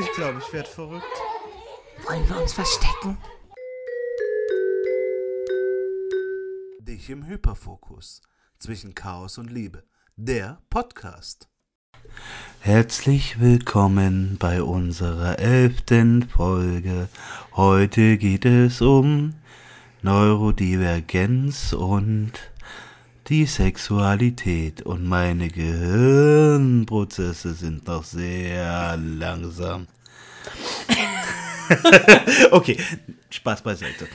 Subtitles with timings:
[0.00, 1.04] Ich glaube, ich werde verrückt.
[2.06, 3.18] Wollen wir uns verstecken?
[6.80, 8.22] Dich im Hyperfokus.
[8.60, 9.82] Zwischen Chaos und Liebe.
[10.14, 11.48] Der Podcast.
[12.60, 17.08] Herzlich willkommen bei unserer elften Folge.
[17.56, 19.34] Heute geht es um
[20.02, 22.34] Neurodivergenz und
[23.28, 29.86] die Sexualität und meine Gehirnprozesse sind noch sehr langsam.
[32.50, 32.78] okay,
[33.28, 34.08] Spaß beiseite.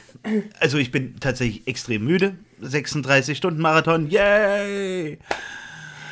[0.59, 2.35] Also ich bin tatsächlich extrem müde.
[2.61, 5.19] 36 Stunden Marathon, yay!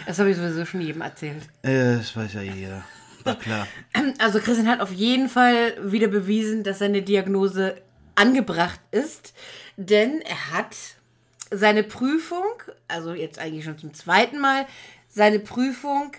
[0.06, 1.44] Das habe ich sowieso schon jedem erzählt.
[1.64, 2.84] Äh, das weiß ja jeder.
[3.24, 3.68] War klar.
[4.20, 7.82] Also Christian hat auf jeden Fall wieder bewiesen, dass seine Diagnose
[8.14, 9.34] angebracht ist,
[9.78, 10.76] denn er hat
[11.52, 14.66] seine Prüfung, also jetzt eigentlich schon zum zweiten Mal,
[15.10, 16.14] seine Prüfung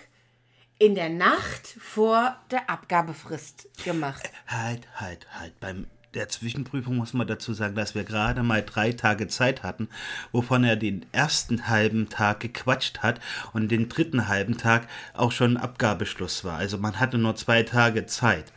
[0.79, 4.29] in der Nacht vor der Abgabefrist gemacht.
[4.47, 5.59] Halt, halt, halt.
[5.59, 9.89] Beim der Zwischenprüfung muss man dazu sagen, dass wir gerade mal drei Tage Zeit hatten,
[10.31, 13.19] wovon er den ersten halben Tag gequatscht hat
[13.53, 16.57] und den dritten halben Tag auch schon Abgabeschluss war.
[16.57, 18.53] Also man hatte nur zwei Tage Zeit.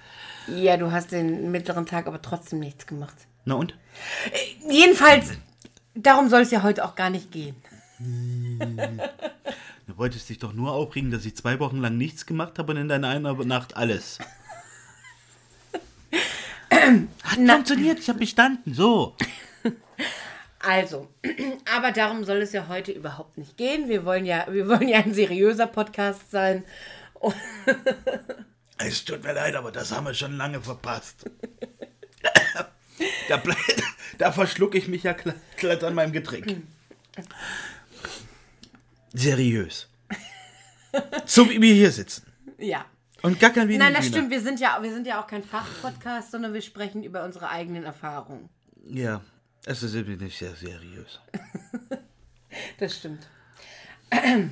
[0.48, 3.16] Ja, du hast den mittleren Tag aber trotzdem nichts gemacht.
[3.44, 3.72] Na und?
[4.32, 5.32] Äh, jedenfalls,
[5.96, 7.56] darum soll es ja heute auch gar nicht gehen.
[9.88, 12.78] Du wolltest dich doch nur aufregen, dass ich zwei Wochen lang nichts gemacht habe und
[12.78, 14.18] in deiner einer Nacht alles.
[16.70, 18.74] Hat Na- funktioniert, ich habe bestanden.
[18.74, 19.14] So.
[20.58, 21.08] Also,
[21.76, 23.88] aber darum soll es ja heute überhaupt nicht gehen.
[23.88, 26.64] Wir wollen ja, wir wollen ja ein seriöser Podcast sein.
[28.78, 31.24] Es tut mir leid, aber das haben wir schon lange verpasst.
[33.28, 33.42] Da,
[34.18, 35.14] da verschlucke ich mich ja
[35.56, 36.62] glatt, an meinem Getränk.
[39.12, 39.88] Seriös.
[41.26, 42.24] So wie wir hier sitzen.
[42.58, 42.86] Ja.
[43.20, 44.16] Und gar kein wenig Nein, das Wiener.
[44.16, 44.30] stimmt.
[44.30, 47.84] Wir sind ja, wir sind ja auch kein Fachpodcast, sondern wir sprechen über unsere eigenen
[47.84, 48.48] Erfahrungen.
[48.88, 49.20] Ja,
[49.66, 51.20] es ist irgendwie nicht sehr seriös.
[52.78, 53.26] Das stimmt.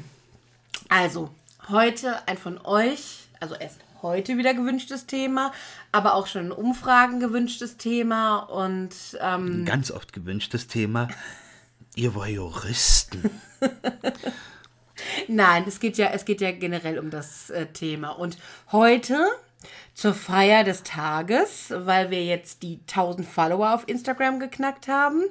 [0.91, 1.35] Also,
[1.69, 5.53] heute ein von euch, also erst heute wieder gewünschtes Thema,
[5.91, 11.09] aber auch schon in Umfragen gewünschtes Thema und ähm, ganz oft gewünschtes Thema.
[11.97, 13.31] Ihr Voyeuristen.
[15.29, 18.11] Nein, es geht ja, es geht ja generell um das äh, Thema.
[18.11, 18.39] Und
[18.71, 19.27] heute
[19.95, 25.25] zur Feier des Tages, weil wir jetzt die 1000 Follower auf Instagram geknackt haben,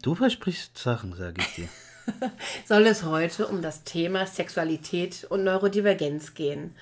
[0.00, 1.68] Du versprichst Sachen, sage ich dir.
[2.66, 6.74] soll es heute um das Thema Sexualität und Neurodivergenz gehen.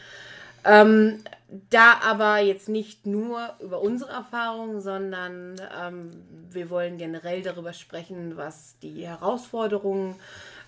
[0.65, 1.23] Ähm,
[1.71, 8.37] da aber jetzt nicht nur über unsere Erfahrungen, sondern ähm, wir wollen generell darüber sprechen,
[8.37, 10.15] was die Herausforderungen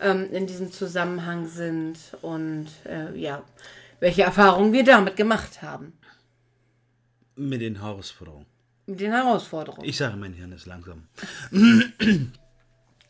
[0.00, 3.42] ähm, in diesem Zusammenhang sind und äh, ja,
[4.00, 5.92] welche Erfahrungen wir damit gemacht haben.
[7.36, 8.46] Mit den Herausforderungen.
[8.86, 9.88] Mit den Herausforderungen.
[9.88, 11.06] Ich sage, mein Hirn ist langsam.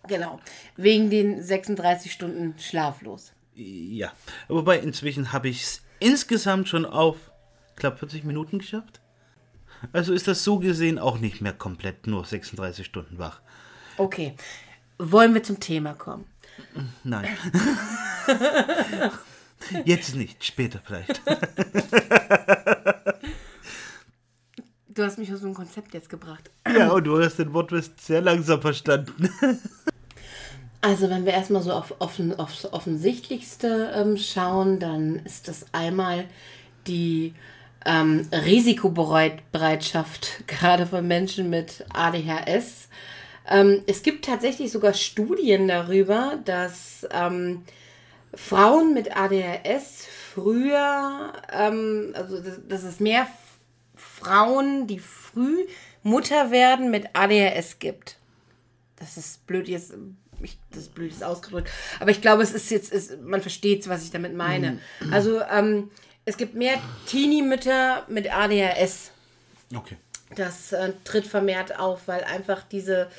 [0.08, 0.40] Genau.
[0.76, 3.32] Wegen den 36 Stunden schlaflos.
[3.54, 4.12] Ja.
[4.48, 7.16] Wobei inzwischen habe ich es insgesamt schon auf,
[7.76, 9.00] knapp 40 Minuten geschafft.
[9.92, 13.40] Also ist das so gesehen auch nicht mehr komplett nur 36 Stunden wach.
[13.96, 14.34] Okay.
[14.98, 16.26] Wollen wir zum Thema kommen?
[17.02, 17.28] Nein.
[19.84, 21.20] Jetzt nicht, später vielleicht.
[24.88, 26.50] Du hast mich aus dem Konzept jetzt gebracht.
[26.70, 29.30] Ja, und du hast den Wortwitz sehr langsam verstanden.
[30.82, 36.24] Also wenn wir erstmal so auf, offen, aufs Offensichtlichste ähm, schauen, dann ist das einmal
[36.88, 37.34] die
[37.86, 42.88] ähm, Risikobereitschaft, gerade von Menschen mit ADHS.
[43.48, 47.62] Ähm, es gibt tatsächlich sogar Studien darüber, dass ähm,
[48.34, 50.04] Frauen mit ADHS
[50.34, 53.28] früher, ähm, also dass, es mehr
[53.94, 55.64] Frauen, die früh
[56.02, 58.16] Mutter werden, mit ADHS gibt.
[58.96, 59.94] Das ist blöd jetzt,
[60.44, 61.70] ich, das ist blöd jetzt ausgedrückt,
[62.00, 64.78] aber ich glaube, es ist jetzt, es, man versteht, was ich damit meine.
[65.10, 65.90] Also ähm,
[66.24, 69.10] es gibt mehr Teenie-Mütter mit ADHS.
[69.74, 69.96] Okay.
[70.36, 73.10] Das äh, tritt vermehrt auf, weil einfach diese,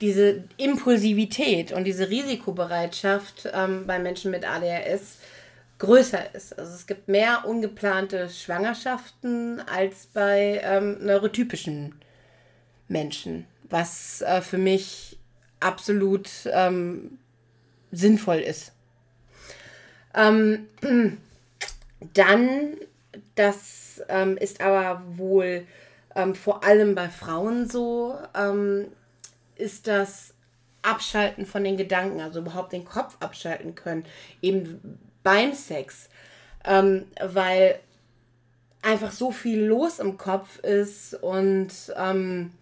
[0.00, 5.18] diese Impulsivität und diese Risikobereitschaft ähm, bei Menschen mit ADHS
[5.78, 6.58] größer ist.
[6.58, 11.96] Also es gibt mehr ungeplante Schwangerschaften als bei ähm, neurotypischen
[12.88, 15.18] Menschen, was äh, für mich
[15.62, 17.18] absolut ähm,
[17.90, 18.72] sinnvoll ist.
[20.14, 20.68] Ähm,
[22.14, 22.76] dann,
[23.34, 25.66] das ähm, ist aber wohl
[26.14, 28.86] ähm, vor allem bei Frauen so, ähm,
[29.56, 30.34] ist das
[30.82, 34.04] Abschalten von den Gedanken, also überhaupt den Kopf abschalten können,
[34.40, 36.08] eben beim Sex.
[36.64, 37.78] Ähm, weil
[38.82, 42.52] einfach so viel los im Kopf ist und ähm,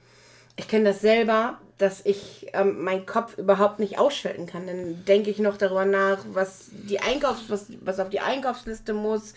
[0.56, 4.67] ich kenne das selber, dass ich ähm, meinen Kopf überhaupt nicht ausschalten kann.
[4.67, 9.35] Dann denke ich noch darüber nach, was die Einkaufs was, was auf die Einkaufsliste muss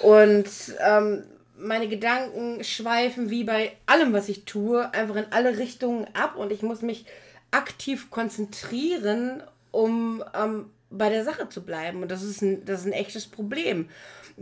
[0.00, 0.46] und
[0.86, 1.24] ähm,
[1.56, 6.52] meine Gedanken schweifen wie bei allem, was ich tue, einfach in alle Richtungen ab und
[6.52, 7.06] ich muss mich
[7.50, 12.02] aktiv konzentrieren, um ähm, bei der Sache zu bleiben.
[12.02, 13.88] Und das ist ein, das ist ein echtes Problem.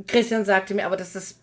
[0.06, 1.36] Christian sagte mir aber, dass das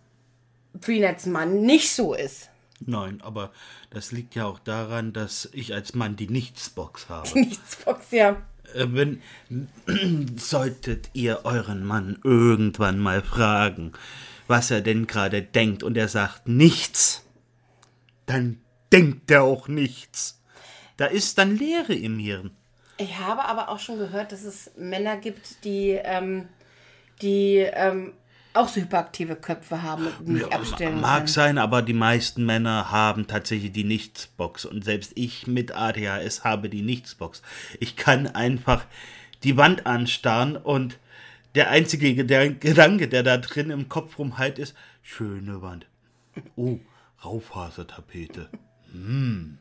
[0.79, 2.49] für ihn als Mann nicht so ist.
[2.79, 3.51] Nein, aber
[3.89, 7.29] das liegt ja auch daran, dass ich als Mann die Nichtsbox habe.
[7.33, 8.31] Die Nichtsbox, ja.
[8.73, 9.21] Äh, wenn
[10.37, 13.93] solltet ihr euren Mann irgendwann mal fragen,
[14.47, 17.25] was er denn gerade denkt und er sagt nichts,
[18.25, 18.61] dann
[18.91, 20.41] denkt er auch nichts.
[20.97, 22.51] Da ist dann Leere im Hirn.
[22.97, 26.47] Ich habe aber auch schon gehört, dass es Männer gibt, die, ähm,
[27.21, 28.13] die ähm,
[28.55, 31.27] auch so hyperaktive Köpfe haben und nicht ja, abstellen Mag können.
[31.27, 34.65] sein, aber die meisten Männer haben tatsächlich die Nichtsbox.
[34.65, 37.41] Und selbst ich mit ADHS habe die Nichtsbox.
[37.79, 38.85] Ich kann einfach
[39.43, 40.97] die Wand anstarren und
[41.55, 45.85] der einzige Gedanke, der da drin im Kopf rumhalt, ist, schöne Wand.
[46.55, 46.79] Oh,
[47.23, 48.49] Raufasertapete.
[48.91, 49.57] Hm.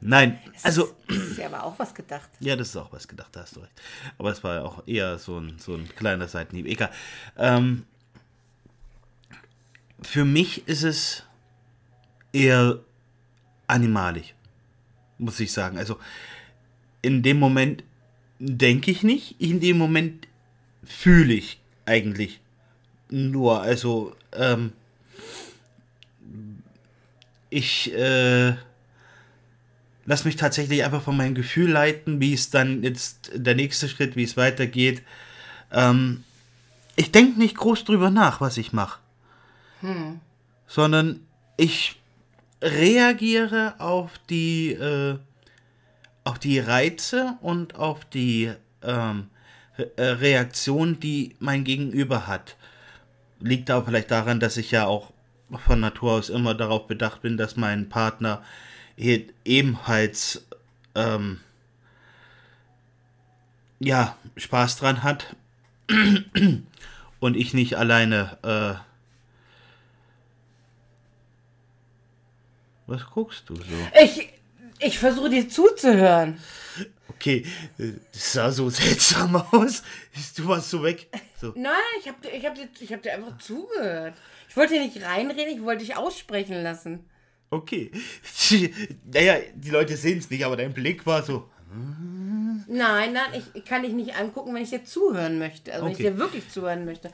[0.00, 0.94] Nein, das also.
[1.08, 2.28] Das ist ja aber auch was gedacht.
[2.40, 3.72] Ja, das ist auch was gedacht, da hast du recht.
[4.16, 6.66] Aber es war ja auch eher so ein, so ein kleiner Seitenhieb.
[6.66, 6.90] Egal.
[7.36, 7.84] Ähm,
[10.02, 11.22] für mich ist es
[12.32, 12.80] eher
[13.66, 14.34] animalisch,
[15.18, 15.78] muss ich sagen.
[15.78, 15.98] Also
[17.02, 17.84] in dem Moment
[18.38, 20.26] denke ich nicht, in dem Moment
[20.84, 22.40] fühle ich eigentlich
[23.10, 23.60] nur.
[23.62, 24.72] Also ähm,
[27.50, 28.54] ich äh,
[30.06, 34.16] lass mich tatsächlich einfach von meinem Gefühl leiten, wie es dann jetzt der nächste Schritt,
[34.16, 35.02] wie es weitergeht.
[35.72, 36.24] Ähm,
[36.96, 38.98] ich denke nicht groß drüber nach, was ich mache.
[39.80, 40.20] Hm.
[40.66, 41.20] Sondern
[41.56, 41.96] ich
[42.62, 45.18] reagiere auf die, äh,
[46.24, 48.52] auf die Reize und auf die
[48.82, 49.28] ähm,
[49.76, 52.56] äh, Reaktion, die mein Gegenüber hat.
[53.40, 55.12] Liegt aber vielleicht daran, dass ich ja auch
[55.64, 58.42] von Natur aus immer darauf bedacht bin, dass mein Partner
[59.44, 60.46] ebenfalls
[60.94, 61.40] ähm,
[63.78, 65.36] ja, Spaß dran hat
[67.20, 68.88] und ich nicht alleine äh,
[72.88, 73.62] Was guckst du so?
[74.02, 74.32] Ich,
[74.80, 76.40] ich versuche dir zuzuhören.
[77.10, 77.44] Okay,
[77.76, 79.82] das sah so seltsam aus.
[80.34, 81.06] Du warst so weg.
[81.38, 81.52] So.
[81.54, 84.14] Nein, ich habe ich hab dir, ich hab dir einfach zugehört.
[84.48, 87.04] Ich wollte dir nicht reinreden, ich wollte dich aussprechen lassen.
[87.50, 87.92] Okay.
[89.04, 91.50] Naja, die Leute sehen es nicht, aber dein Blick war so.
[92.66, 95.74] Nein, nein, ich kann dich nicht angucken, wenn ich dir zuhören möchte.
[95.74, 95.98] Also okay.
[95.98, 97.10] wenn ich dir wirklich zuhören möchte.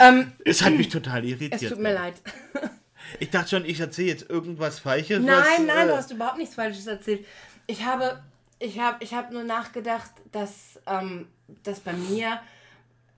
[0.00, 1.62] ähm, es hat mich total irritiert.
[1.62, 2.14] Es tut mir leid.
[3.18, 5.20] Ich dachte schon, ich erzähle jetzt irgendwas Falsches.
[5.20, 7.26] Nein, was, nein, äh, du hast überhaupt nichts Falsches erzählt.
[7.66, 8.22] Ich habe,
[8.58, 11.28] ich habe, ich habe nur nachgedacht, dass, ähm,
[11.62, 12.40] dass bei mir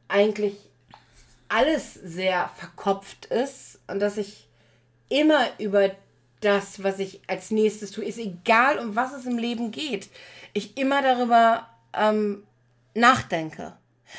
[0.08, 0.54] eigentlich
[1.48, 4.46] alles sehr verkopft ist und dass ich
[5.08, 5.90] immer über
[6.40, 10.08] das, was ich als nächstes tue, ist egal, um was es im Leben geht,
[10.54, 12.42] ich immer darüber ähm,
[12.94, 13.74] nachdenke.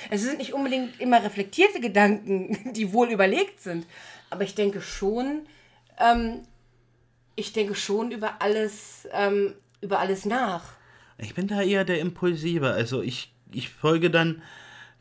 [0.10, 3.86] Es sind nicht unbedingt immer reflektierte Gedanken, die wohl überlegt sind,
[4.30, 5.48] aber ich denke schon,
[6.00, 6.42] ähm,
[7.36, 10.64] ich denke schon über alles, ähm, über alles nach.
[11.18, 12.72] Ich bin da eher der Impulsive.
[12.72, 14.42] Also ich, ich folge dann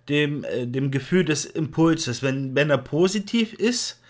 [0.08, 2.22] dem, äh, dem Gefühl des Impulses.
[2.22, 4.00] Wenn, wenn er positiv ist,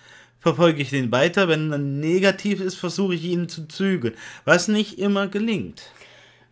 [0.41, 1.49] verfolge ich den weiter.
[1.49, 4.15] Wenn er negativ ist, versuche ich ihn zu zügeln.
[4.45, 5.83] Was nicht immer gelingt.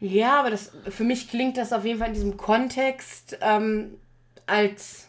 [0.00, 3.98] Ja, aber das, für mich klingt das auf jeden Fall in diesem Kontext ähm,
[4.46, 5.06] als.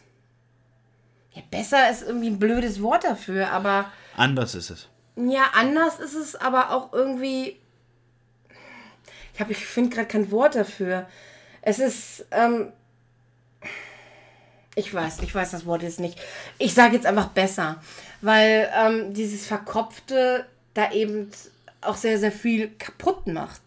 [1.34, 3.90] Ja, besser ist irgendwie ein blödes Wort dafür, aber.
[4.16, 4.88] Anders ist es.
[5.16, 7.58] Ja, anders ist es aber auch irgendwie.
[9.34, 11.08] Ich, ich finde gerade kein Wort dafür.
[11.60, 12.26] Es ist.
[12.30, 12.72] Ähm,
[14.74, 16.18] ich weiß, ich weiß das Wort jetzt nicht.
[16.58, 17.82] Ich sage jetzt einfach besser,
[18.22, 21.30] weil ähm, dieses Verkopfte da eben
[21.82, 23.60] auch sehr, sehr viel kaputt macht.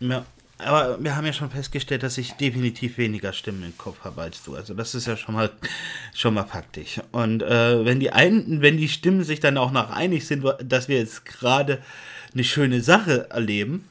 [0.00, 0.26] Ja,
[0.64, 4.42] aber wir haben ja schon festgestellt, dass ich definitiv weniger Stimmen im Kopf habe als
[4.42, 4.56] du.
[4.56, 5.50] Also das ist ja schon mal
[6.12, 7.00] schon mal faktisch.
[7.12, 10.88] Und äh, wenn die einen, wenn die Stimmen sich dann auch noch einig sind, dass
[10.88, 11.82] wir jetzt gerade
[12.32, 13.88] eine schöne Sache erleben,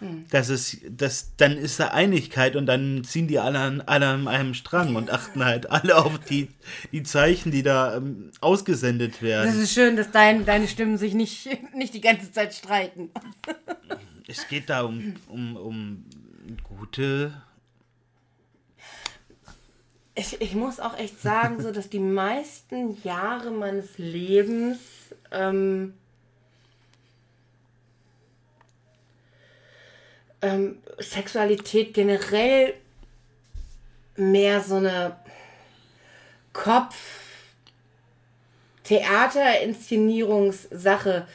[0.00, 0.26] hm.
[0.30, 4.28] das ist, das, dann ist da Einigkeit und dann ziehen die alle an, alle an
[4.28, 6.48] einem Strang und achten halt alle auf die,
[6.92, 9.46] die Zeichen, die da ähm, ausgesendet werden.
[9.46, 13.10] Das ist schön, dass dein, deine Stimmen sich nicht, nicht die ganze Zeit streiten.
[14.28, 16.04] es geht da um, um, um
[16.62, 17.32] gute.
[20.18, 24.78] ich, ich muss auch echt sagen, so dass die meisten Jahre meines Lebens
[25.30, 25.94] ähm,
[30.42, 32.74] ähm, Sexualität generell
[34.16, 35.16] mehr so eine
[36.52, 36.96] Kopf
[38.82, 41.28] Theaterinszenierungssache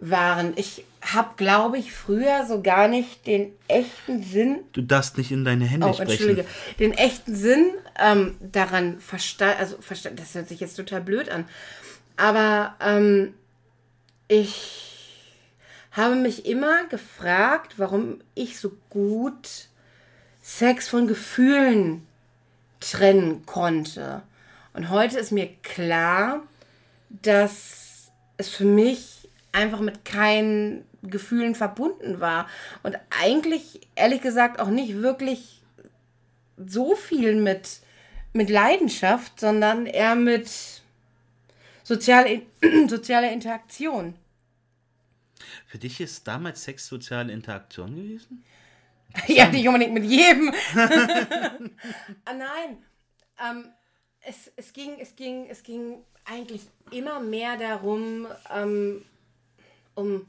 [0.00, 0.52] waren.
[0.56, 4.60] Ich habe, glaube ich, früher so gar nicht den echten Sinn.
[4.72, 6.10] Du darfst nicht in deine Hände oh, sprechen.
[6.10, 6.44] Entschuldige.
[6.78, 9.56] Den echten Sinn ähm, daran verstanden.
[9.58, 11.46] Also, versta das hört sich jetzt total blöd an.
[12.16, 13.34] Aber ähm,
[14.28, 14.90] ich
[15.92, 19.68] habe mich immer gefragt, warum ich so gut
[20.42, 22.06] Sex von Gefühlen
[22.80, 24.22] trennen konnte.
[24.72, 26.42] Und heute ist mir klar,
[27.08, 29.19] dass es für mich
[29.52, 32.48] einfach mit keinen Gefühlen verbunden war.
[32.82, 35.62] Und eigentlich, ehrlich gesagt, auch nicht wirklich
[36.56, 37.80] so viel mit,
[38.32, 40.50] mit Leidenschaft, sondern eher mit
[41.82, 42.42] soziale,
[42.88, 44.14] sozialer Interaktion.
[45.66, 48.44] Für dich ist damals Sex soziale Interaktion gewesen?
[49.26, 50.52] ja, nicht unbedingt mit jedem.
[52.24, 52.84] ah, nein.
[53.38, 53.72] Ähm,
[54.20, 59.04] es, es, ging, es, ging, es ging eigentlich immer mehr darum, ähm,
[60.00, 60.26] um,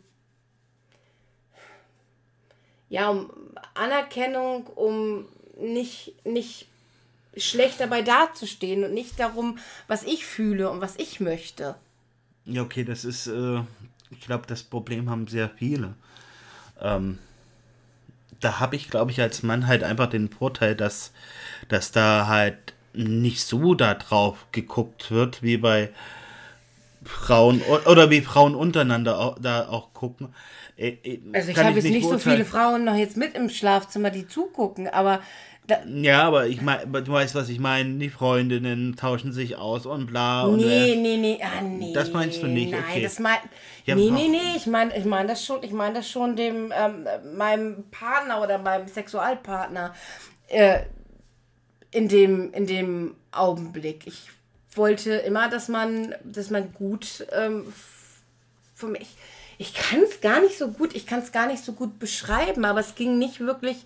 [2.90, 3.30] ja, um
[3.74, 5.25] Anerkennung, um
[5.58, 6.68] nicht, nicht
[7.38, 11.75] schlecht dabei dazustehen und nicht darum, was ich fühle und was ich möchte.
[12.46, 13.62] Ja, okay, das ist, äh,
[14.10, 15.94] ich glaube, das Problem haben sehr viele.
[16.82, 17.20] Ähm,
[18.40, 21.12] da habe ich, glaube ich, als Mann halt einfach den Vorteil, dass,
[21.70, 25.92] dass da halt nicht so da drauf geguckt wird, wie bei
[27.03, 30.34] Frauen oder wie Frauen untereinander auch, da auch gucken.
[30.77, 34.10] Äh, äh, also ich habe jetzt nicht so viele Frauen noch jetzt mit im Schlafzimmer,
[34.10, 35.22] die zugucken, aber
[35.88, 37.98] ja, aber ich meine, du weißt, was ich meine.
[37.98, 40.43] Die Freundinnen tauschen sich aus und bla.
[40.43, 41.93] Und nee, nee, nee, ah, nee.
[41.93, 43.01] Das meinst du nicht, nein, okay.
[43.01, 43.38] Das mein,
[43.86, 46.74] ja, nee, nee, nee, ich meine ich mein das schon, ich meine das schon dem,
[46.75, 49.93] ähm, meinem Partner oder meinem Sexualpartner.
[50.48, 50.81] Äh,
[51.91, 54.08] in dem, in dem Augenblick.
[54.08, 54.29] Ich
[54.74, 57.72] wollte immer, dass man, dass man gut ähm,
[58.75, 59.16] für mich.
[59.58, 62.66] Ich kann es gar nicht so gut, ich kann es gar nicht so gut beschreiben,
[62.66, 63.84] aber es ging nicht wirklich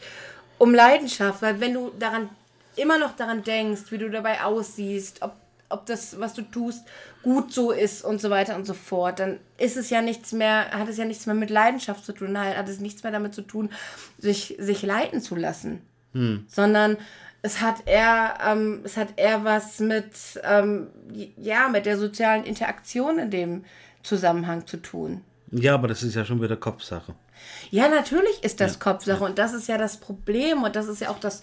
[0.58, 2.30] um Leidenschaft, weil wenn du daran
[2.76, 5.34] immer noch daran denkst, wie du dabei aussiehst, ob,
[5.70, 6.84] ob das, was du tust,
[7.24, 10.72] gut so ist und so weiter und so fort, dann ist es ja nichts mehr,
[10.72, 13.42] hat es ja nichts mehr mit Leidenschaft zu tun, hat es nichts mehr damit zu
[13.42, 13.70] tun,
[14.18, 15.82] sich, sich leiten zu lassen.
[16.14, 16.46] Hm.
[16.48, 16.98] Sondern
[17.42, 20.14] es hat eher, ähm, es hat eher was mit,
[20.44, 20.88] ähm,
[21.38, 23.66] ja, mit der sozialen Interaktion in dem
[24.04, 25.22] Zusammenhang zu tun.
[25.52, 27.14] Ja, aber das ist ja schon wieder Kopfsache.
[27.70, 28.80] Ja, natürlich ist das ja.
[28.80, 31.42] Kopfsache und das ist ja das Problem und das ist ja auch das,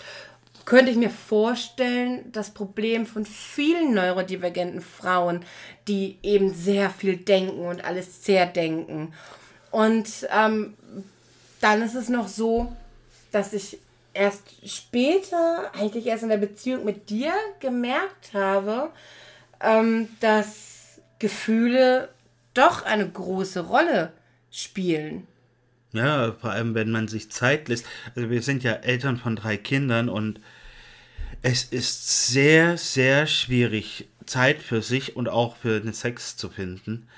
[0.65, 5.45] könnte ich mir vorstellen, das Problem von vielen neurodivergenten Frauen,
[5.89, 9.13] die eben sehr viel denken und alles sehr denken.
[9.71, 10.75] Und ähm,
[11.61, 12.73] dann ist es noch so,
[13.31, 13.79] dass ich
[14.15, 18.91] erst später, eigentlich erst in der Beziehung mit dir, gemerkt habe,
[19.61, 22.09] ähm, dass Gefühle
[22.55, 24.13] doch eine große Rolle
[24.51, 25.27] spielen.
[25.93, 27.87] Ja, vor allem wenn man sich Zeit lässt.
[28.15, 30.41] Also wir sind ja Eltern von drei Kindern und
[31.43, 37.09] es ist sehr, sehr schwierig, Zeit für sich und auch für den Sex zu finden,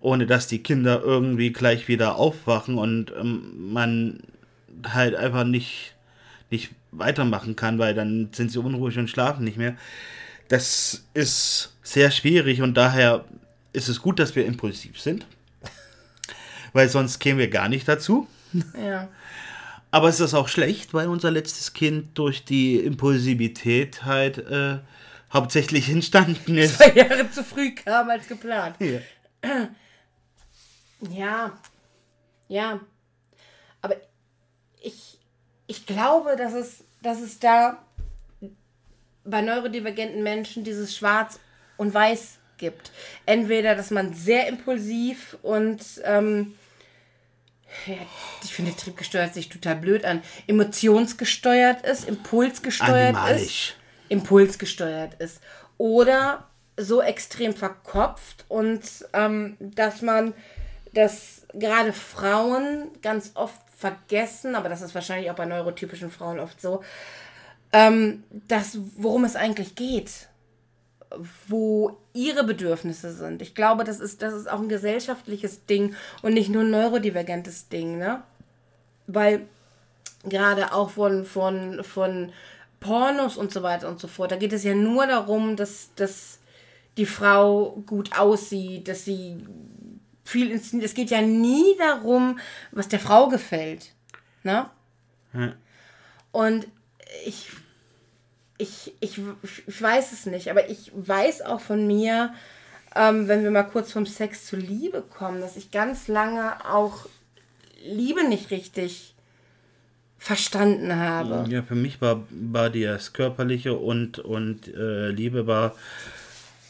[0.00, 4.22] ohne dass die Kinder irgendwie gleich wieder aufwachen und ähm, man
[4.84, 5.94] halt einfach nicht
[6.50, 9.76] nicht weitermachen kann, weil dann sind sie unruhig und schlafen nicht mehr.
[10.48, 13.24] Das ist sehr schwierig und daher
[13.72, 15.26] ist es gut, dass wir impulsiv sind,
[16.72, 18.26] weil sonst kämen wir gar nicht dazu.
[18.80, 19.08] Ja.
[19.90, 24.78] Aber es ist auch schlecht, weil unser letztes Kind durch die Impulsivität halt äh,
[25.32, 26.76] hauptsächlich entstanden ist.
[26.76, 28.76] Zwei Jahre zu früh kam als geplant.
[28.80, 29.00] Ja.
[31.10, 31.58] Ja.
[32.48, 32.80] Ja.
[33.80, 33.96] Aber
[34.82, 35.18] ich,
[35.68, 37.78] ich glaube, dass es, dass es da
[39.24, 41.38] bei neurodivergenten Menschen dieses Schwarz
[41.76, 42.90] und Weiß gibt.
[43.26, 46.54] Entweder, dass man sehr impulsiv und ähm,
[47.86, 47.94] ja,
[48.42, 50.22] ich finde, triebgesteuert sich total blöd an.
[50.46, 53.42] Emotionsgesteuert ist, impulsgesteuert Animalisch.
[53.42, 53.76] ist.
[54.08, 55.40] Impulsgesteuert ist.
[55.76, 56.48] Oder
[56.78, 58.80] so extrem verkopft und
[59.12, 60.32] ähm, dass man,
[60.94, 66.60] dass gerade Frauen ganz oft vergessen, aber das ist wahrscheinlich auch bei neurotypischen Frauen oft
[66.60, 66.82] so,
[67.72, 70.28] ähm, das, worum es eigentlich geht,
[71.46, 73.40] wo ihre Bedürfnisse sind.
[73.40, 77.68] Ich glaube, das ist, das ist auch ein gesellschaftliches Ding und nicht nur ein neurodivergentes
[77.68, 78.22] Ding, ne?
[79.06, 79.42] Weil
[80.24, 82.32] gerade auch von, von, von
[82.80, 84.32] Pornos und so weiter und so fort.
[84.32, 86.40] Da geht es ja nur darum, dass, dass
[86.96, 89.46] die Frau gut aussieht, dass sie
[90.28, 90.88] viel inszeniert.
[90.88, 92.38] Es geht ja nie darum,
[92.70, 93.92] was der Frau gefällt.
[94.42, 94.68] Ne?
[95.32, 95.52] Hm.
[96.32, 96.68] Und
[97.24, 97.48] ich,
[98.58, 99.20] ich, ich,
[99.66, 102.34] ich weiß es nicht, aber ich weiß auch von mir,
[102.94, 107.06] ähm, wenn wir mal kurz vom Sex zur Liebe kommen, dass ich ganz lange auch
[107.82, 109.14] Liebe nicht richtig
[110.18, 111.48] verstanden habe.
[111.48, 115.74] Ja, für mich war, war das Körperliche und, und äh, Liebe war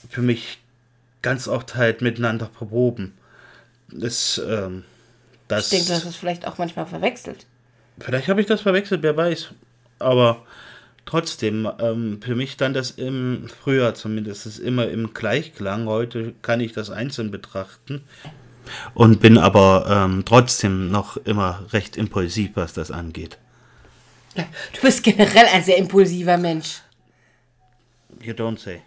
[0.08, 0.58] für mich
[1.22, 3.14] ganz oft halt miteinander verwoben.
[3.90, 4.84] Das, ähm,
[5.48, 7.46] das, ich denke, du hast es vielleicht auch manchmal verwechselt.
[7.98, 9.48] Vielleicht habe ich das verwechselt, wer weiß.
[9.98, 10.44] Aber
[11.04, 15.86] trotzdem, ähm, für mich stand das im früher zumindest immer im Gleichklang.
[15.86, 18.02] Heute kann ich das einzeln betrachten.
[18.92, 23.38] Und bin aber ähm, trotzdem noch immer recht impulsiv, was das angeht.
[24.34, 26.82] Du bist generell ein sehr impulsiver Mensch.
[28.20, 28.82] You don't say.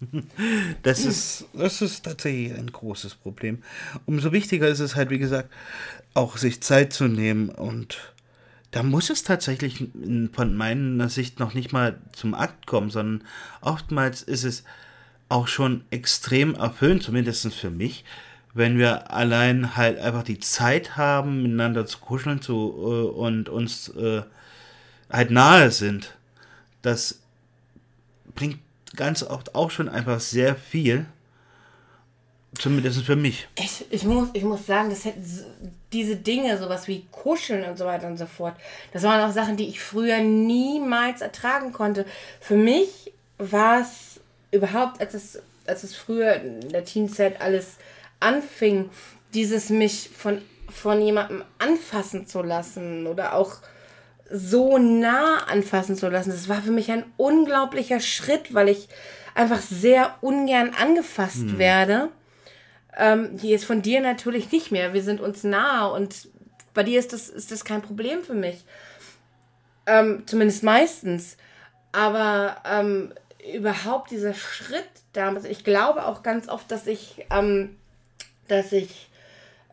[0.82, 3.62] Das ist, das ist tatsächlich ein großes Problem.
[4.06, 5.50] Umso wichtiger ist es halt, wie gesagt,
[6.14, 8.14] auch sich Zeit zu nehmen und
[8.70, 9.88] da muss es tatsächlich
[10.32, 13.26] von meiner Sicht noch nicht mal zum Akt kommen, sondern
[13.60, 14.64] oftmals ist es
[15.30, 18.04] auch schon extrem erfüllend, zumindest für mich,
[18.54, 23.88] wenn wir allein halt einfach die Zeit haben, miteinander zu kuscheln zu, äh, und uns
[23.88, 24.22] äh,
[25.10, 26.14] halt nahe sind.
[26.82, 27.20] Das
[28.34, 28.58] bringt
[28.96, 31.06] ganz oft auch schon einfach sehr viel.
[32.58, 33.46] Zumindest für mich.
[33.56, 35.20] Ich, ich, muss, ich muss sagen, das hätte,
[35.92, 38.56] diese Dinge, sowas wie Kuscheln und so weiter und so fort,
[38.92, 42.06] das waren auch Sachen, die ich früher niemals ertragen konnte.
[42.40, 47.76] Für mich war es überhaupt, als es, als es früher in der Teenzeit alles
[48.18, 48.88] anfing,
[49.34, 50.40] dieses mich von,
[50.70, 53.58] von jemandem anfassen zu lassen oder auch
[54.30, 58.88] so nah anfassen zu lassen, das war für mich ein unglaublicher Schritt, weil ich
[59.34, 61.58] einfach sehr ungern angefasst hm.
[61.58, 62.08] werde.
[62.96, 64.92] Ähm, die ist von dir natürlich nicht mehr.
[64.92, 66.28] Wir sind uns nah und
[66.74, 68.64] bei dir ist das, ist das kein Problem für mich.
[69.86, 71.36] Ähm, zumindest meistens.
[71.92, 73.12] Aber ähm,
[73.54, 77.76] überhaupt dieser Schritt damals, ich glaube auch ganz oft, dass ich, ähm,
[78.48, 79.07] dass ich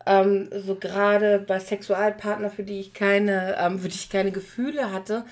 [0.06, 4.92] ähm, so gerade bei Sexualpartner, für die ich keine, ähm, für die ich keine Gefühle
[4.92, 5.24] hatte,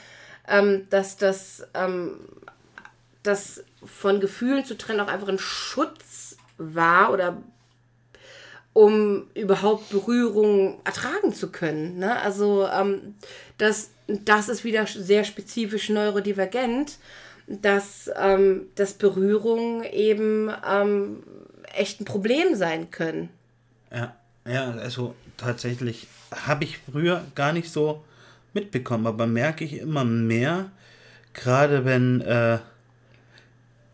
[0.48, 2.18] ähm, dass das, ähm,
[3.22, 7.40] das von Gefühlen zu trennen auch einfach ein Schutz war oder
[8.72, 11.98] um überhaupt Berührung ertragen zu können.
[11.98, 12.20] Ne?
[12.20, 13.14] Also ähm,
[13.56, 16.98] das, das ist wieder sehr spezifisch neurodivergent,
[17.46, 20.50] dass, ähm, dass Berührungen eben
[21.72, 23.28] echt ein Problem sein können.
[23.92, 24.16] Ja.
[24.46, 28.04] Ja, also tatsächlich habe ich früher gar nicht so
[28.52, 30.70] mitbekommen, aber merke ich immer mehr,
[31.32, 32.58] gerade wenn äh,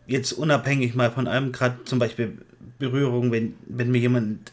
[0.07, 2.37] jetzt unabhängig mal von einem, gerade zum Beispiel
[2.79, 4.51] Berührung, wenn, wenn mir jemand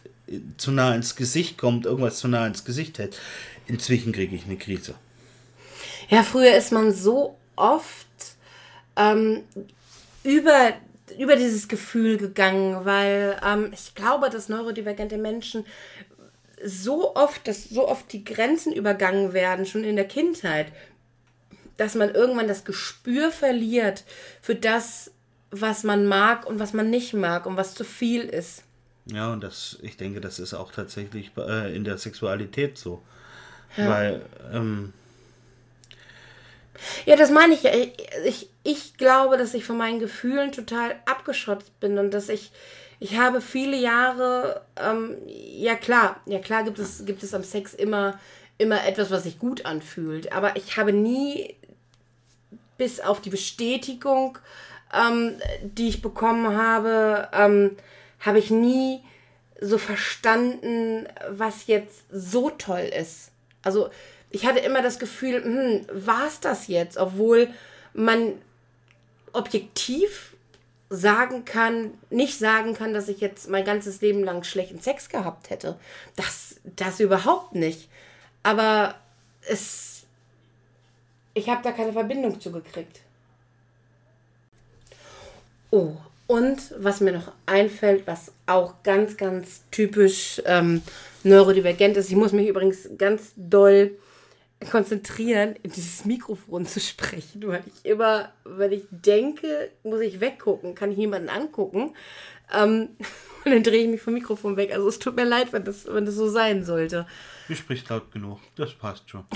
[0.57, 3.19] zu nah ins Gesicht kommt, irgendwas zu nah ins Gesicht hält,
[3.67, 4.95] inzwischen kriege ich eine Krise.
[6.09, 8.07] Ja, früher ist man so oft
[8.95, 9.41] ähm,
[10.23, 10.73] über
[11.17, 15.65] über dieses Gefühl gegangen, weil ähm, ich glaube, dass neurodivergente Menschen
[16.63, 20.71] so oft, dass so oft die Grenzen übergangen werden, schon in der Kindheit,
[21.77, 24.03] dass man irgendwann das Gespür verliert
[24.41, 25.11] für das,
[25.51, 28.63] was man mag und was man nicht mag und was zu viel ist.
[29.05, 33.01] Ja, und das, ich denke, das ist auch tatsächlich äh, in der Sexualität so.
[33.77, 33.89] Ja.
[33.89, 34.21] Weil
[34.53, 34.93] ähm,
[37.05, 37.71] ja, das meine ich ja.
[37.73, 38.49] Ich, ich
[38.97, 42.51] glaube, dass ich von meinen Gefühlen total abgeschottet bin und dass ich,
[42.99, 47.73] ich habe viele Jahre, ähm, ja klar, ja klar gibt es, gibt es am Sex
[47.73, 48.19] immer,
[48.57, 51.55] immer etwas, was sich gut anfühlt, aber ich habe nie
[52.77, 54.37] bis auf die Bestätigung,
[54.93, 57.77] ähm, die ich bekommen habe, ähm,
[58.19, 59.01] habe ich nie
[59.61, 63.31] so verstanden, was jetzt so toll ist.
[63.61, 63.89] Also
[64.29, 66.97] ich hatte immer das Gefühl, hm, war es das jetzt?
[66.97, 67.49] Obwohl
[67.93, 68.33] man
[69.33, 70.35] objektiv
[70.89, 75.49] sagen kann, nicht sagen kann, dass ich jetzt mein ganzes Leben lang schlechten Sex gehabt
[75.49, 75.77] hätte.
[76.15, 77.89] Das, das überhaupt nicht.
[78.41, 78.95] Aber
[79.47, 80.03] es,
[81.33, 83.01] ich habe da keine Verbindung zugekriegt.
[85.71, 90.81] Oh, und was mir noch einfällt, was auch ganz, ganz typisch ähm,
[91.23, 93.91] neurodivergent ist, ich muss mich übrigens ganz doll
[94.69, 100.75] konzentrieren, in dieses Mikrofon zu sprechen, weil ich immer, wenn ich denke, muss ich weggucken,
[100.75, 101.95] kann ich niemanden angucken.
[102.53, 102.89] Ähm,
[103.45, 104.73] und dann drehe ich mich vom Mikrofon weg.
[104.73, 107.07] Also es tut mir leid, wenn das, wenn das so sein sollte.
[107.47, 109.25] Du sprichst laut genug, das passt schon.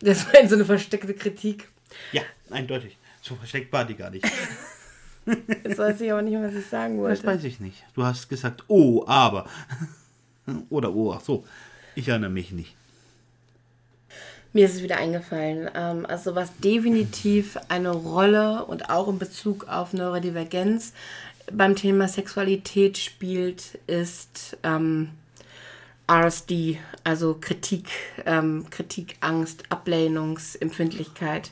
[0.00, 1.68] Das war so eine versteckte Kritik.
[2.12, 2.98] Ja, eindeutig.
[3.22, 4.26] So versteckt war die gar nicht.
[5.64, 7.22] Jetzt weiß ich aber nicht, was ich sagen wollte.
[7.22, 7.82] Das weiß ich nicht.
[7.94, 9.48] Du hast gesagt, oh, aber.
[10.68, 11.46] Oder oh, ach so.
[11.94, 12.76] Ich erinnere mich nicht.
[14.54, 15.68] Mir ist es wieder eingefallen.
[15.74, 20.92] Ähm, also was definitiv eine Rolle und auch in Bezug auf Neurodivergenz
[21.52, 25.10] beim Thema Sexualität spielt, ist ähm,
[26.10, 27.88] RSD, also Kritik,
[28.24, 31.50] ähm, Kritik, Angst, Ablehnungsempfindlichkeit.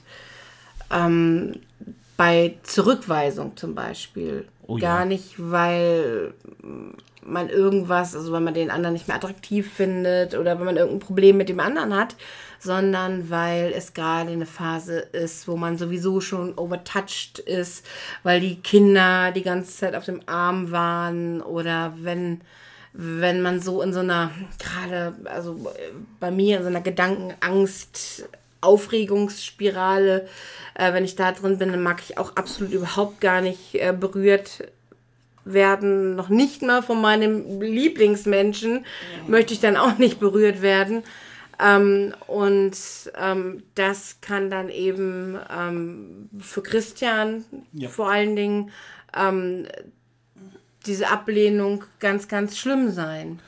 [0.91, 1.61] Ähm,
[2.17, 4.47] bei Zurückweisung zum Beispiel.
[4.67, 5.05] Oh, Gar ja.
[5.07, 6.35] nicht, weil
[7.25, 11.01] man irgendwas, also wenn man den anderen nicht mehr attraktiv findet oder wenn man irgendein
[11.07, 12.17] Problem mit dem anderen hat,
[12.59, 17.87] sondern weil es gerade eine Phase ist, wo man sowieso schon overtouched ist,
[18.23, 22.41] weil die Kinder die ganze Zeit auf dem Arm waren oder wenn
[22.95, 25.73] wenn man so in so einer, gerade, also
[26.21, 28.29] bei mir in so einer Gedankenangst,
[28.63, 30.27] Aufregungsspirale,
[30.75, 33.93] äh, wenn ich da drin bin, dann mag ich auch absolut überhaupt gar nicht äh,
[33.93, 34.65] berührt
[35.45, 39.29] werden, noch nicht mal von meinem Lieblingsmenschen ja.
[39.29, 41.03] möchte ich dann auch nicht berührt werden.
[41.61, 42.77] Ähm, und
[43.17, 47.89] ähm, das kann dann eben ähm, für Christian ja.
[47.89, 48.71] vor allen Dingen
[49.15, 49.67] ähm,
[50.87, 53.41] diese Ablehnung ganz, ganz schlimm sein.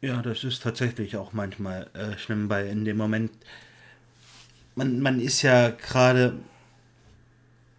[0.00, 3.32] Ja, das ist tatsächlich auch manchmal äh, schlimm, weil in dem Moment,
[4.74, 6.34] man, man ist ja gerade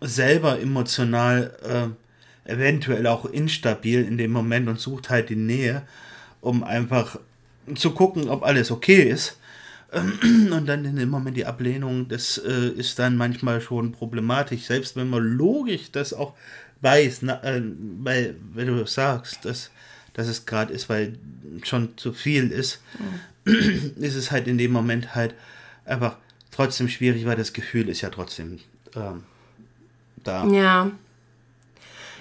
[0.01, 1.95] selber emotional
[2.45, 5.83] äh, eventuell auch instabil in dem Moment und sucht halt die Nähe,
[6.41, 7.19] um einfach
[7.75, 9.39] zu gucken, ob alles okay ist.
[9.91, 14.95] Und dann in dem Moment die Ablehnung, das äh, ist dann manchmal schon problematisch, selbst
[14.95, 16.33] wenn man logisch das auch
[16.81, 17.61] weiß, na, äh,
[18.01, 19.71] weil, wenn du sagst, dass,
[20.13, 21.17] dass es gerade ist, weil
[21.63, 22.81] schon zu viel ist,
[23.45, 23.93] mhm.
[24.03, 25.33] ist es halt in dem Moment halt
[25.85, 26.17] einfach
[26.55, 28.59] trotzdem schwierig, weil das Gefühl ist ja trotzdem
[28.95, 29.23] ähm,
[30.23, 30.45] da.
[30.47, 30.91] Ja.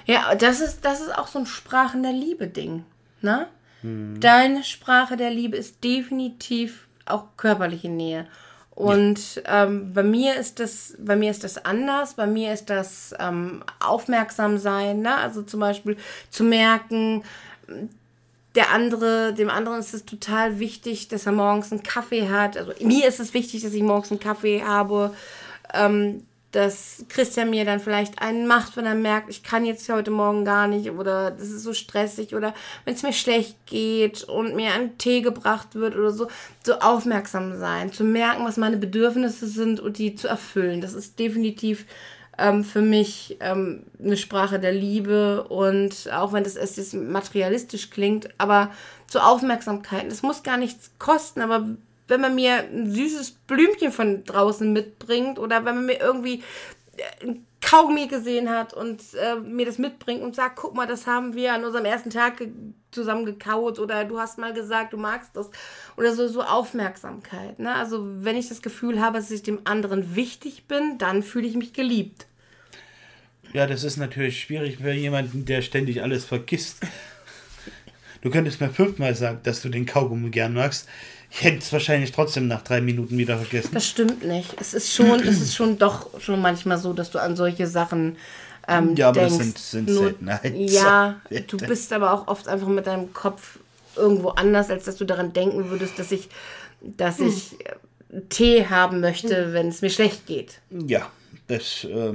[0.07, 2.85] Ja, das ist, das ist auch so ein Sprachen der Liebe-Ding.
[3.23, 3.47] Ne?
[3.81, 4.21] Hm.
[4.21, 8.27] Deine Sprache der Liebe ist definitiv auch körperliche Nähe.
[8.71, 9.65] Und ja.
[9.65, 12.15] ähm, bei mir ist das, bei mir ist das anders.
[12.15, 15.15] Bei mir ist das ähm, aufmerksam sein, ne?
[15.15, 15.97] Also zum Beispiel
[16.29, 17.23] zu merken,
[18.55, 22.57] der andere, dem anderen ist es total wichtig, dass er morgens einen Kaffee hat.
[22.57, 25.15] Also mir ist es wichtig, dass ich morgens einen Kaffee habe.
[25.73, 26.23] Ähm,
[26.55, 30.45] dass Christian mir dann vielleicht einen macht, wenn er merkt, ich kann jetzt heute Morgen
[30.45, 34.73] gar nicht oder das ist so stressig oder wenn es mir schlecht geht und mir
[34.73, 36.29] ein Tee gebracht wird oder so,
[36.63, 40.81] so aufmerksam sein, zu merken, was meine Bedürfnisse sind und die zu erfüllen.
[40.81, 41.87] Das ist definitiv
[42.39, 48.29] ähm, für mich ähm, eine Sprache der Liebe und auch wenn das erst materialistisch klingt,
[48.39, 48.71] aber
[49.07, 50.11] zur Aufmerksamkeit.
[50.11, 51.69] Das muss gar nichts kosten, aber
[52.09, 56.43] wenn man mir ein süßes Blümchen von draußen mitbringt oder wenn man mir irgendwie
[56.97, 61.07] äh, ein Kaugummi gesehen hat und äh, mir das mitbringt und sagt, guck mal, das
[61.07, 62.43] haben wir an unserem ersten Tag
[62.91, 65.51] zusammen gekaut oder du hast mal gesagt, du magst das
[65.97, 67.59] oder so so Aufmerksamkeit.
[67.59, 67.75] Ne?
[67.75, 71.57] Also wenn ich das Gefühl habe, dass ich dem anderen wichtig bin, dann fühle ich
[71.57, 72.27] mich geliebt.
[73.53, 76.81] Ja, das ist natürlich schwierig für jemanden, der ständig alles vergisst.
[78.21, 80.89] Du könntest mir fünfmal sagen, dass du den Kaugummi gern magst.
[81.37, 83.71] Ich hätte es wahrscheinlich trotzdem nach drei Minuten wieder vergessen.
[83.75, 84.55] Das stimmt nicht.
[84.61, 88.17] Es ist schon, es ist schon doch schon manchmal so, dass du an solche Sachen
[88.69, 89.39] ähm, ja, aber denkst.
[89.39, 90.55] das sind, sind Nur, Seltenheiten.
[90.69, 93.59] Ja, du bist aber auch oft einfach mit deinem Kopf
[93.97, 96.29] irgendwo anders, als dass du daran denken würdest, dass ich,
[96.81, 97.27] dass hm.
[97.27, 97.57] ich
[98.29, 100.61] Tee haben möchte, wenn es mir schlecht geht.
[100.71, 101.11] Ja,
[101.49, 102.13] das, äh,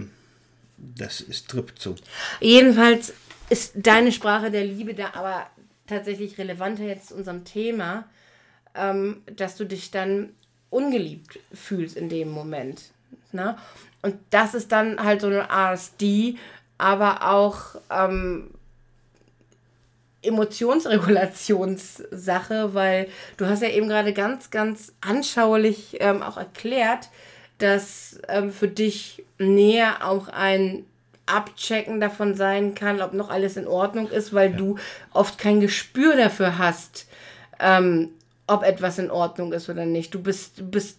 [0.78, 1.96] das ist trifft zu.
[2.40, 3.12] Jedenfalls
[3.50, 5.48] ist deine Sprache der Liebe da aber
[5.88, 8.06] tatsächlich relevanter jetzt zu unserem Thema
[8.80, 10.30] ähm, dass du dich dann
[10.70, 12.92] ungeliebt fühlst in dem Moment.
[13.32, 13.58] Ne?
[14.02, 16.38] Und das ist dann halt so eine RSD,
[16.78, 18.52] aber auch ähm,
[20.22, 27.10] Emotionsregulationssache, weil du hast ja eben gerade ganz, ganz anschaulich ähm, auch erklärt,
[27.58, 30.86] dass ähm, für dich näher auch ein
[31.26, 34.58] Abchecken davon sein kann, ob noch alles in Ordnung ist, weil ja.
[34.58, 34.78] du
[35.14, 37.08] oft kein Gespür dafür hast,
[37.60, 38.10] ähm,
[38.50, 40.14] ob etwas in Ordnung ist oder nicht.
[40.14, 40.98] Du bist, du bist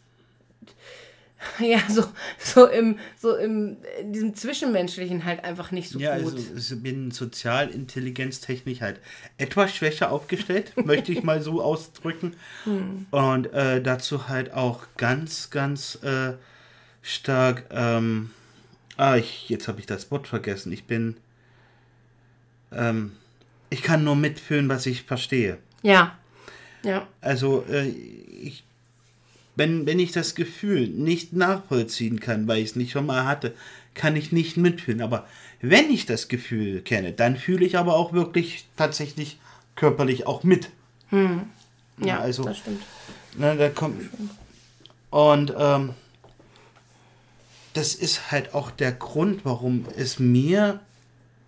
[1.59, 2.05] ja, so,
[2.39, 6.39] so im, so im, in diesem Zwischenmenschlichen halt einfach nicht so ja, gut.
[6.39, 9.01] Ja, also ich bin sozialintelligenztechnisch halt
[9.39, 12.37] etwas schwächer aufgestellt, möchte ich mal so ausdrücken.
[12.65, 13.07] Hm.
[13.11, 16.35] Und äh, dazu halt auch ganz, ganz äh,
[17.03, 18.31] stark, ähm,
[18.97, 20.73] ah, ich, jetzt habe ich das Wort vergessen.
[20.73, 21.17] Ich bin,
[22.71, 23.13] ähm,
[23.71, 25.57] ich kann nur mitfühlen, was ich verstehe.
[25.83, 26.19] Ja.
[26.83, 27.07] Ja.
[27.21, 28.65] Also, äh, ich
[29.61, 33.55] wenn, wenn ich das Gefühl nicht nachvollziehen kann, weil ich es nicht schon mal hatte,
[33.95, 35.03] kann ich nicht mitfühlen.
[35.03, 35.27] Aber
[35.61, 39.39] wenn ich das Gefühl kenne, dann fühle ich aber auch wirklich tatsächlich
[39.77, 40.71] körperlich auch mit.
[41.11, 41.43] Hm.
[41.99, 42.83] Ja, ja, also, das stimmt.
[43.37, 44.01] Na, da kommt,
[45.11, 45.91] und ähm,
[47.75, 50.81] das ist halt auch der Grund, warum es mir,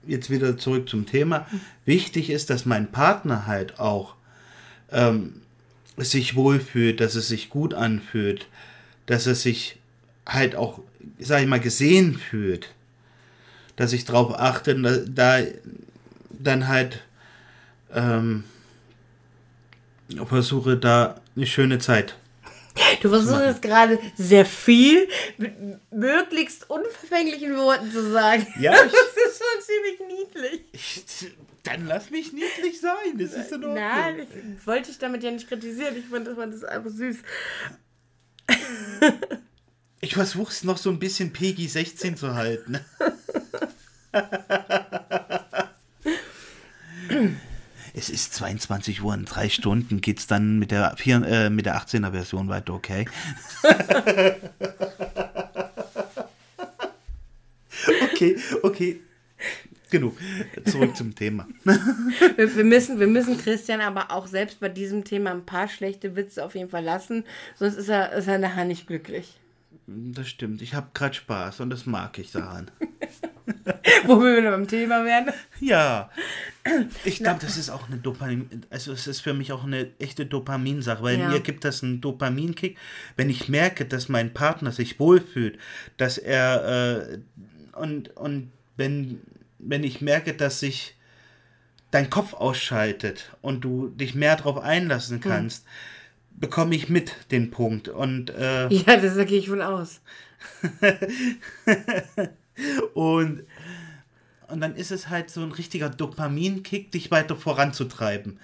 [0.06, 1.46] jetzt wieder zurück zum Thema,
[1.86, 4.16] wichtig ist, dass mein Partner halt auch
[4.92, 5.42] ähm,
[5.96, 8.46] sich wohlfühlt, dass es sich gut anfühlt,
[9.06, 9.78] dass er sich
[10.26, 10.80] halt auch,
[11.18, 12.72] sag ich mal, gesehen fühlt.
[13.76, 15.46] Dass ich darauf achte, da, da
[16.30, 17.02] dann halt
[17.92, 18.44] ähm,
[20.26, 22.16] versuche, da eine schöne Zeit
[23.00, 25.52] Du versuchst jetzt gerade sehr viel mit
[25.90, 28.46] möglichst unverfänglichen Worten zu sagen.
[28.58, 28.72] Ja.
[28.84, 30.60] das ist schon ziemlich niedlich.
[30.72, 33.18] Ich, dann lass mich niedlich sein.
[33.18, 33.74] Das ist in Ordnung.
[33.74, 34.26] Nein,
[34.58, 35.96] ich wollte dich damit ja nicht kritisieren.
[35.96, 37.18] Ich fand, fand das einfach süß.
[40.00, 42.80] ich versuche es noch so ein bisschen Peggy 16 zu halten.
[47.94, 51.66] es ist 22 Uhr und drei Stunden geht es dann mit der, 4, äh, mit
[51.66, 53.06] der 18er Version weiter, okay?
[58.12, 59.00] okay, okay.
[59.92, 60.16] Genug.
[60.64, 61.46] Zurück zum Thema.
[61.64, 66.16] wir, wir, müssen, wir müssen Christian aber auch selbst bei diesem Thema ein paar schlechte
[66.16, 67.24] Witze auf jeden Fall lassen,
[67.56, 69.38] sonst ist er, ist er nachher nicht glücklich.
[69.86, 70.62] Das stimmt.
[70.62, 72.70] Ich habe gerade Spaß und das mag ich daran.
[74.06, 75.34] Wo wir wieder beim Thema werden.
[75.60, 76.10] Ja.
[77.04, 80.24] Ich glaube, das ist auch eine Dopamin, also es ist für mich auch eine echte
[80.24, 81.28] Dopaminsache, weil ja.
[81.28, 82.78] mir gibt das einen Dopaminkick,
[83.16, 85.58] wenn ich merke, dass mein Partner sich wohlfühlt,
[85.98, 87.18] dass er äh,
[87.74, 89.20] und, und wenn,
[89.62, 90.94] wenn ich merke, dass sich
[91.90, 95.30] dein Kopf ausschaltet und du dich mehr darauf einlassen hm.
[95.30, 96.40] kannst, hm.
[96.40, 97.88] bekomme ich mit den Punkt.
[97.88, 100.00] Und, äh, ja, das gehe ich von aus.
[102.94, 103.44] und
[104.52, 108.38] und dann ist es halt so ein richtiger Dopaminkick, dich weiter voranzutreiben.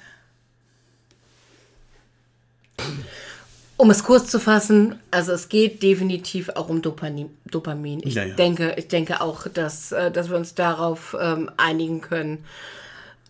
[3.79, 7.31] Um es kurz zu fassen, also es geht definitiv auch um Dopamin.
[7.47, 8.01] Dopamin.
[8.03, 8.35] Ich, ja, ja.
[8.35, 12.45] Denke, ich denke auch, dass, äh, dass wir uns darauf ähm, einigen können.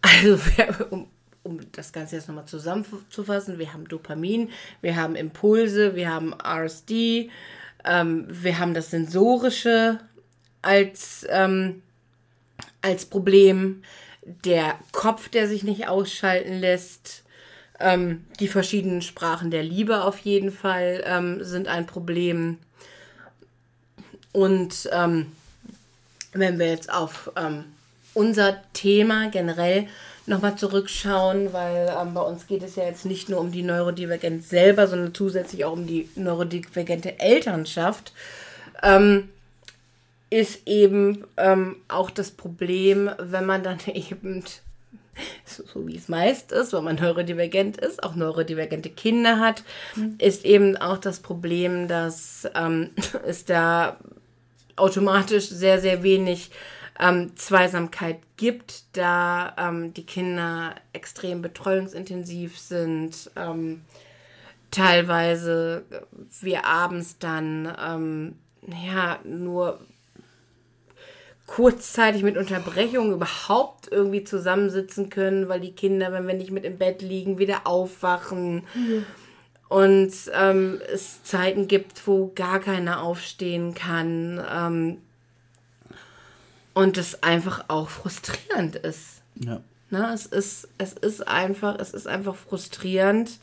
[0.01, 0.39] Also,
[0.91, 1.07] um,
[1.43, 4.49] um das Ganze jetzt nochmal zusammenzufassen, wir haben Dopamin,
[4.81, 7.31] wir haben Impulse, wir haben RSD,
[7.85, 10.01] ähm, wir haben das Sensorische
[10.63, 11.83] als ähm,
[12.81, 13.83] als Problem,
[14.45, 17.25] der Kopf, der sich nicht ausschalten lässt,
[17.81, 22.59] ähm, die verschiedenen Sprachen der Liebe auf jeden Fall ähm, sind ein Problem.
[24.33, 25.27] Und ähm,
[26.33, 27.65] wenn wir jetzt auf ähm,
[28.15, 29.87] unser Thema generell
[30.27, 34.49] nochmal zurückschauen, weil ähm, bei uns geht es ja jetzt nicht nur um die Neurodivergenz
[34.49, 38.13] selber, sondern zusätzlich auch um die neurodivergente Elternschaft.
[38.83, 39.31] Ähm,
[40.31, 41.25] ist eben
[41.89, 44.45] auch das Problem, wenn man dann eben,
[45.45, 49.63] so wie es meist ist, wenn man neurodivergent ist, auch neurodivergente Kinder hat,
[49.97, 50.17] mhm.
[50.19, 52.91] ist eben auch das Problem, dass ähm,
[53.27, 53.99] es da
[54.77, 56.51] automatisch sehr, sehr wenig
[57.01, 63.31] ähm, Zweisamkeit gibt, da ähm, die Kinder extrem betreuungsintensiv sind.
[63.37, 63.83] Ähm,
[64.71, 65.85] teilweise
[66.41, 68.37] wir abends dann ähm,
[68.85, 69.81] ja nur
[71.49, 76.79] kurzzeitig mit Unterbrechungen überhaupt irgendwie zusammensitzen können, weil die Kinder, wenn wir nicht mit im
[76.79, 78.67] Bett liegen, wieder aufwachen.
[78.75, 79.07] Mhm.
[79.69, 84.45] Und ähm, es Zeiten gibt, wo gar keiner aufstehen kann.
[84.51, 84.99] Ähm,
[86.75, 89.23] und es einfach auch frustrierend ist.
[89.35, 89.61] Ja.
[89.91, 93.39] Na, es ist, es ist einfach, es ist einfach frustrierend.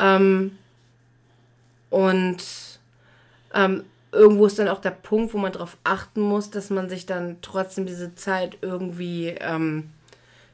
[0.00, 0.58] Ähm,
[1.90, 2.44] und
[3.54, 7.06] ähm, irgendwo ist dann auch der Punkt, wo man darauf achten muss, dass man sich
[7.06, 9.90] dann trotzdem diese Zeit irgendwie ähm,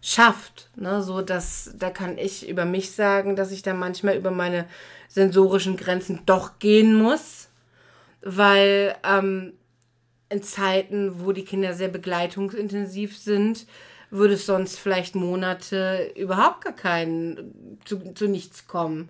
[0.02, 0.70] schafft.
[0.76, 1.02] Ne?
[1.02, 4.66] So, dass, da kann ich über mich sagen, dass ich dann manchmal über meine
[5.08, 7.48] sensorischen Grenzen doch gehen muss,
[8.20, 9.52] weil ähm,
[10.28, 13.66] in Zeiten, wo die Kinder sehr begleitungsintensiv sind,
[14.10, 19.08] würde es sonst vielleicht Monate überhaupt gar keinen zu, zu nichts kommen.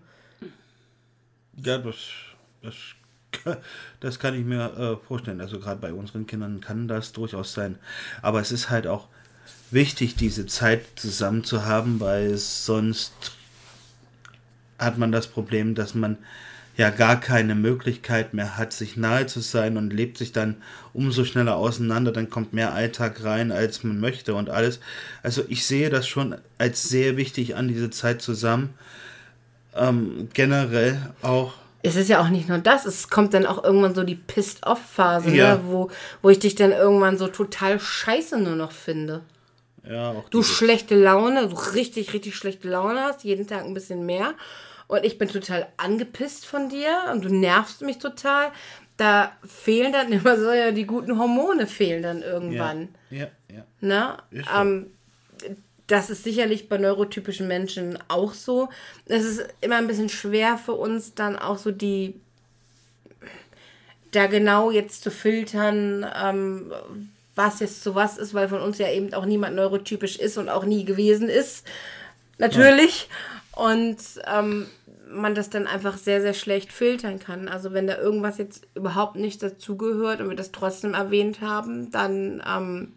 [1.57, 1.97] Ja, das,
[2.63, 2.75] das
[4.01, 5.41] das kann ich mir äh, vorstellen.
[5.41, 7.77] Also gerade bei unseren Kindern kann das durchaus sein.
[8.23, 9.09] Aber es ist halt auch
[9.71, 13.13] wichtig, diese Zeit zusammen zu haben, weil sonst
[14.79, 16.19] hat man das Problem, dass man
[16.77, 20.57] ja gar keine Möglichkeit mehr hat, sich nahe zu sein und lebt sich dann
[20.93, 24.81] umso schneller auseinander, dann kommt mehr Alltag rein, als man möchte und alles.
[25.23, 28.75] Also ich sehe das schon als sehr wichtig an, diese Zeit zusammen.
[29.75, 33.95] Ähm, generell auch Es ist ja auch nicht nur das, es kommt dann auch irgendwann
[33.95, 35.55] so die Pissed-Off-Phase, Ja.
[35.57, 35.91] ne, wo,
[36.23, 39.23] wo ich dich dann irgendwann so total scheiße nur noch finde.
[39.89, 43.75] Ja, auch Du diese- schlechte Laune, du richtig, richtig schlechte Laune hast, jeden Tag ein
[43.75, 44.35] bisschen mehr.
[44.89, 48.51] Und ich bin total angepisst von dir und du nervst mich total.
[48.97, 52.89] Da fehlen dann immer so ja, die guten Hormone fehlen dann ja, irgendwann.
[53.11, 53.65] ja, ja.
[53.81, 54.17] Ne?
[54.31, 54.57] Ist so.
[54.61, 54.91] Ähm,
[55.87, 58.69] das ist sicherlich bei neurotypischen Menschen auch so.
[59.07, 62.15] Es ist immer ein bisschen schwer für uns dann auch so die
[64.13, 66.73] da genau jetzt zu filtern, ähm,
[67.35, 70.49] was jetzt zu was ist, weil von uns ja eben auch niemand neurotypisch ist und
[70.49, 71.67] auch nie gewesen ist.
[72.39, 73.09] Natürlich.
[73.53, 74.67] Und ähm,
[75.09, 77.49] man das dann einfach sehr, sehr schlecht filtern kann.
[77.49, 82.43] Also wenn da irgendwas jetzt überhaupt nicht dazugehört und wir das trotzdem erwähnt haben, dann
[82.47, 82.93] ähm,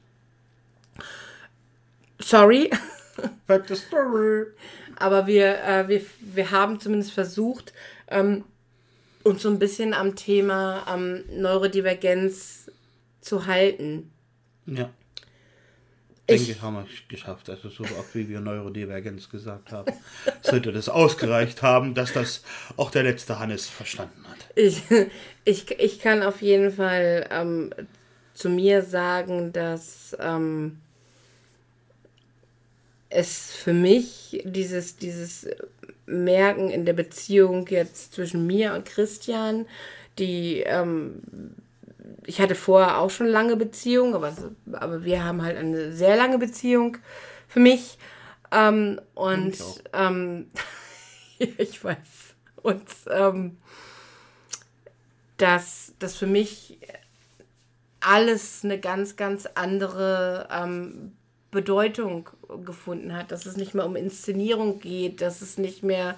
[2.19, 2.69] sorry.
[3.47, 4.45] But the story.
[4.97, 7.73] Aber wir, äh, wir, wir haben zumindest versucht,
[8.07, 8.43] ähm,
[9.23, 12.71] uns so ein bisschen am Thema ähm, Neurodivergenz
[13.21, 14.11] zu halten.
[14.65, 14.89] Ja.
[16.27, 17.49] Ich- denke, haben wir geschafft.
[17.49, 19.91] Also so oft wie wir Neurodivergenz gesagt haben,
[20.41, 22.43] sollte das ausgereicht haben, dass das
[22.77, 24.37] auch der letzte Hannes verstanden hat.
[24.55, 24.83] Ich,
[25.43, 27.73] ich, ich kann auf jeden Fall ähm,
[28.33, 30.77] zu mir sagen, dass ähm,
[33.09, 35.47] es für mich dieses, dieses
[36.05, 39.65] Merken in der Beziehung jetzt zwischen mir und Christian,
[40.17, 41.21] die ähm,
[42.25, 44.35] ich hatte vorher auch schon lange Beziehung, aber,
[44.73, 46.97] aber wir haben halt eine sehr lange Beziehung
[47.47, 47.97] für mich.
[48.51, 50.51] Ähm, und Ich ähm,
[51.57, 51.97] ich weiß.
[52.57, 53.57] Und ähm,
[55.37, 56.77] dass das für mich
[58.01, 61.13] alles eine ganz, ganz andere ähm,
[61.51, 62.29] Bedeutung
[62.65, 63.31] gefunden hat.
[63.31, 66.15] Dass es nicht mehr um Inszenierung geht, dass es nicht mehr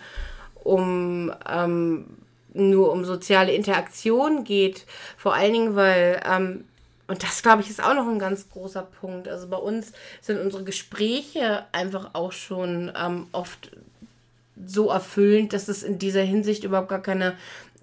[0.63, 2.05] um ähm,
[2.53, 4.85] nur um soziale Interaktion geht.
[5.17, 6.65] Vor allen Dingen, weil, ähm,
[7.07, 9.27] und das glaube ich ist auch noch ein ganz großer Punkt.
[9.27, 13.71] Also bei uns sind unsere Gespräche einfach auch schon ähm, oft
[14.65, 17.35] so erfüllend, dass es in dieser Hinsicht überhaupt gar keine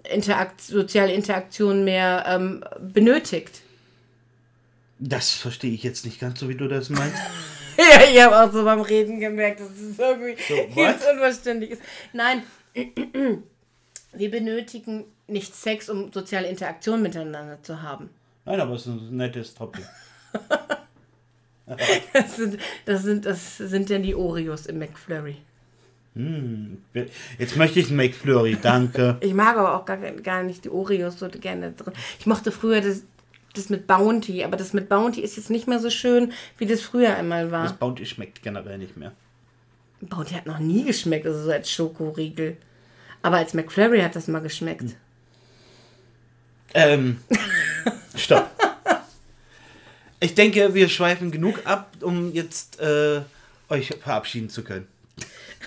[0.03, 3.61] Interakt soziale Interaktion mehr ähm, benötigt.
[4.99, 7.17] Das verstehe ich jetzt nicht ganz so, wie du das meinst.
[7.77, 11.81] Ja, ich habe auch so beim Reden gemerkt, dass es irgendwie So, ganz unverständlich ist.
[12.11, 12.43] Nein,
[14.13, 18.09] wir benötigen nicht Sex, um soziale Interaktion miteinander zu haben.
[18.43, 19.81] Nein, aber es ist ein nettes Topic.
[22.13, 25.37] Das sind, das sind, das sind denn die Oreos im McFlurry.
[27.37, 29.17] Jetzt möchte ich einen McFlurry, danke.
[29.21, 31.93] Ich mag aber auch gar, gar nicht die Oreos so gerne drin.
[32.19, 33.03] Ich mochte früher das,
[33.59, 36.81] das mit Bounty, aber das mit Bounty ist jetzt nicht mehr so schön, wie das
[36.81, 37.63] früher einmal war.
[37.63, 39.11] Das Bounty schmeckt generell nicht mehr.
[40.01, 42.57] Bounty hat noch nie geschmeckt, also so als Schokoriegel.
[43.21, 44.95] Aber als McFlurry hat das mal geschmeckt.
[46.73, 47.19] Ähm,
[48.15, 48.49] stopp.
[50.21, 53.21] Ich denke, wir schweifen genug ab, um jetzt äh,
[53.69, 54.87] euch verabschieden zu können.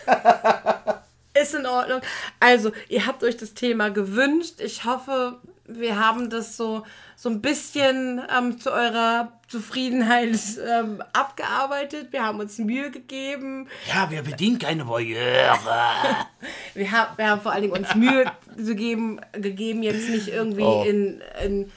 [1.40, 2.02] Ist in Ordnung.
[2.40, 4.60] Also, ihr habt euch das Thema gewünscht.
[4.60, 5.38] Ich hoffe,
[5.80, 6.84] wir haben das so,
[7.16, 12.08] so ein bisschen ähm, zu eurer Zufriedenheit ähm, abgearbeitet.
[12.12, 13.68] Wir haben uns Mühe gegeben.
[13.88, 15.82] Ja, wir bedienen keine Voyeure.
[16.74, 18.24] Wir, haben wir haben vor allen Dingen uns Mühe
[18.56, 20.84] gegeben, gegeben jetzt nicht irgendwie Oh.
[20.88, 21.70] in, in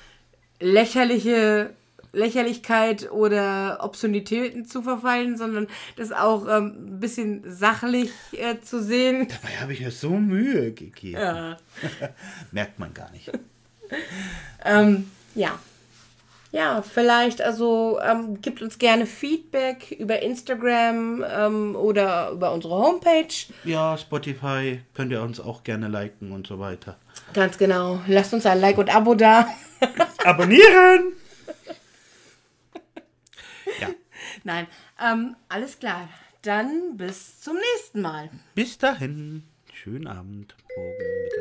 [0.60, 1.72] lächerliche
[2.14, 9.28] Lächerlichkeit oder Obszönitäten zu verfallen, sondern das auch ähm, ein bisschen sachlich äh, zu sehen.
[9.28, 11.20] Dabei habe ich mir so Mühe gegeben.
[11.20, 11.58] Ja.
[12.52, 13.32] Merkt man gar nicht.
[14.68, 15.60] Ähm, ja.
[16.52, 23.28] Ja, vielleicht, also ähm, gibt uns gerne Feedback über Instagram ähm, oder über unsere Homepage.
[23.64, 26.98] Ja, Spotify könnt ihr uns auch gerne liken und so weiter.
[27.34, 28.00] Ganz genau.
[28.08, 29.48] Lasst uns ein Like und Abo da.
[30.24, 31.14] Abonnieren!
[33.82, 33.90] ja,
[34.44, 34.68] Nein,
[35.00, 36.08] ähm, alles klar.
[36.42, 38.30] Dann bis zum nächsten Mal.
[38.56, 39.44] bis dahin.
[39.74, 41.35] Schönen Abend, morgen,